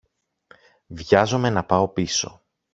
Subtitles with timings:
[0.87, 2.41] Βιάζομαι να πάω πίσω.